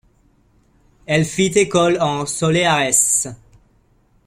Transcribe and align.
Elle 1.05 1.25
fit 1.25 1.51
école 1.59 2.01
en 2.01 2.25
soleares. 2.25 3.27